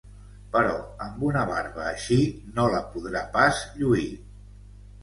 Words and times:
però 0.53 0.77
amb 1.07 1.19
una 1.27 1.43
barba 1.51 1.85
així 1.91 2.19
no 2.59 2.67
la 2.77 2.83
podrà 2.97 3.25
pas 3.39 3.65
lluïr! 3.79 4.11